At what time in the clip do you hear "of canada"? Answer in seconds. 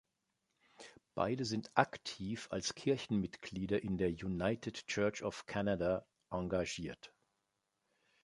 5.23-6.07